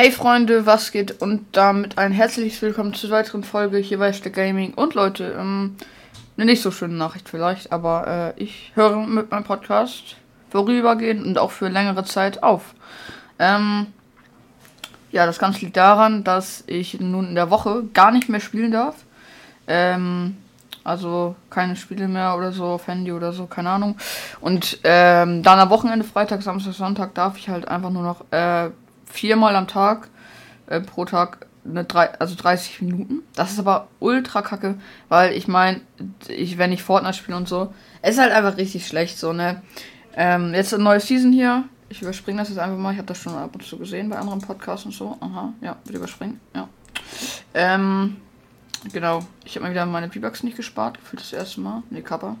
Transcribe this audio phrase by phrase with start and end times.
[0.00, 1.20] Hey Freunde, was geht?
[1.20, 4.72] Und damit ein herzliches Willkommen zur weiteren Folge hier bei Steck Gaming.
[4.74, 5.74] Und Leute, ähm,
[6.36, 10.14] eine nicht so schöne Nachricht vielleicht, aber äh, ich höre mit meinem Podcast
[10.50, 12.76] vorübergehend und auch für längere Zeit auf.
[13.40, 13.88] Ähm,
[15.10, 18.70] ja, das Ganze liegt daran, dass ich nun in der Woche gar nicht mehr spielen
[18.70, 18.94] darf.
[19.66, 20.36] Ähm,
[20.84, 23.96] also keine Spiele mehr oder so auf Handy oder so, keine Ahnung.
[24.40, 28.70] Und ähm, dann am Wochenende, Freitag, Samstag, Sonntag, darf ich halt einfach nur noch äh,
[29.10, 30.08] viermal am Tag
[30.66, 33.22] äh, pro Tag eine drei, also 30 Minuten.
[33.34, 34.76] Das ist aber ultra kacke,
[35.08, 35.80] weil ich meine,
[36.28, 39.62] ich, wenn ich Fortnite spiele und so, es ist halt einfach richtig schlecht so, ne?
[40.14, 41.64] Ähm, jetzt eine neue Season hier.
[41.90, 42.92] Ich überspringe das jetzt einfach mal.
[42.92, 45.16] Ich habe das schon ab und zu gesehen bei anderen Podcasts und so.
[45.20, 46.40] Aha, ja, würde überspringen.
[46.54, 46.68] Ja.
[47.54, 48.16] Ähm,
[48.92, 49.20] genau.
[49.44, 50.98] Ich habe mal wieder meine V-Bucks nicht gespart.
[50.98, 51.82] Gefühlt das erste Mal.
[51.90, 52.36] Ne, Kappa.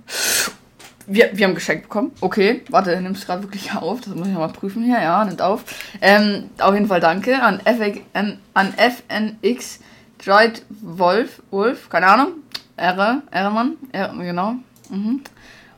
[1.10, 2.12] Wir, wir haben geschenkt bekommen.
[2.20, 4.02] Okay, warte, nimmst gerade wirklich auf.
[4.02, 5.00] Das muss ich mal prüfen hier.
[5.00, 5.64] Ja, nimmt auf.
[6.00, 9.80] Ähm, auf jeden Fall danke an, FX, an, an FNX
[10.18, 11.42] Dried Wolf.
[11.50, 12.32] Wolf, keine Ahnung.
[12.76, 13.76] R, R-Mann.
[13.90, 14.56] R, genau.
[14.90, 15.22] Mhm.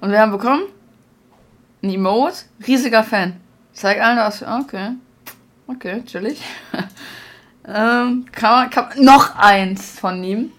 [0.00, 0.62] Und wir haben bekommen
[1.82, 2.44] ein Emote.
[2.66, 3.41] Riesiger Fan.
[3.72, 4.42] Zeig allen das.
[4.42, 4.97] Okay.
[5.66, 6.42] Okay, chillig.
[7.66, 10.52] ähm, kann man, kann man, noch eins von ihm.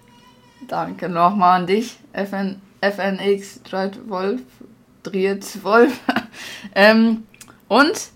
[0.68, 1.98] Danke nochmal an dich.
[2.12, 3.98] FN, FNX Dried
[5.02, 6.00] Driet Wolf.
[6.74, 7.24] ähm,
[7.68, 8.10] und?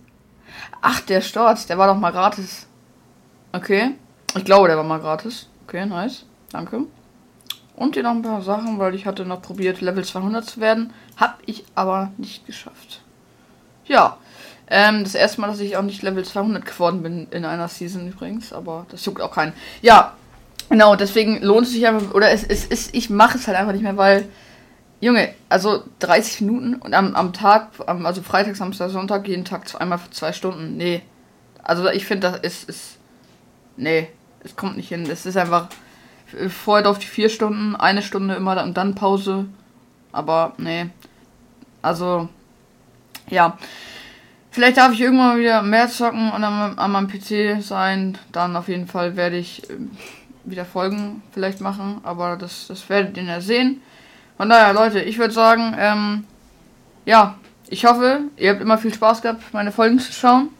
[0.81, 2.67] Ach, der Stort, der war doch mal gratis.
[3.53, 3.95] Okay.
[4.37, 5.48] Ich glaube, der war mal gratis.
[5.67, 6.25] Okay, nice.
[6.53, 6.83] Danke.
[7.75, 10.92] Und hier noch ein paar Sachen, weil ich hatte noch probiert, Level 200 zu werden.
[11.17, 13.03] Hab ich aber nicht geschafft.
[13.87, 14.19] Ja.
[14.69, 18.09] Ähm, das erste Mal, dass ich auch nicht Level 200 geworden bin in einer Season
[18.09, 18.53] übrigens.
[18.53, 19.53] Aber das juckt auch keinen.
[19.83, 20.14] Ja.
[20.69, 22.14] Genau, deswegen lohnt es sich einfach.
[22.14, 24.29] Oder es ist, ich mache es halt einfach nicht mehr, weil
[25.00, 29.66] Junge, also 30 Minuten und am, am Tag, am, also Freitag, Samstag, Sonntag, jeden Tag
[29.78, 30.77] einmal für zwei Stunden.
[30.77, 31.02] Nee.
[31.62, 32.98] Also ich finde, das ist, ist.
[33.77, 34.08] Nee,
[34.42, 35.06] es kommt nicht hin.
[35.11, 35.69] Es ist einfach
[36.48, 39.47] vorher auf die vier Stunden, eine Stunde immer und dann Pause.
[40.12, 40.86] Aber nee.
[41.83, 42.28] Also,
[43.28, 43.58] ja.
[44.51, 48.17] Vielleicht darf ich irgendwann mal wieder mehr zocken und an, an meinem PC sein.
[48.33, 49.74] Dann auf jeden Fall werde ich äh,
[50.45, 52.01] wieder Folgen vielleicht machen.
[52.02, 53.83] Aber das, das werdet ihr ja sehen.
[54.36, 56.24] Von daher, Leute, ich würde sagen, ähm,
[57.05, 57.36] ja,
[57.69, 60.51] ich hoffe, ihr habt immer viel Spaß gehabt, meine Folgen zu schauen.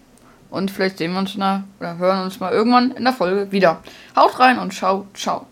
[0.51, 3.83] Und vielleicht sehen wir uns na, oder hören uns mal irgendwann in der Folge wieder.
[4.15, 5.47] Haut rein und ciao, ciao.